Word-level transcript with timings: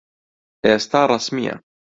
ئێستا 0.65 1.01
ڕەسمییە. 1.09 1.55